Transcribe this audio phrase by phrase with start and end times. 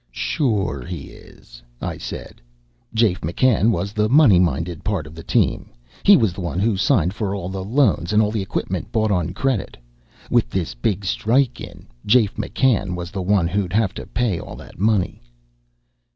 [0.09, 2.41] "Sure he is," I said.
[2.91, 5.69] "Jafe McCann was the money minded part of the team.
[6.01, 9.11] He was the one who signed for all the loans and all the equipment bought
[9.11, 9.77] on credit.
[10.31, 14.55] With this big strike in, Jafe McCann was the one who'd have to pay all
[14.55, 15.21] that money."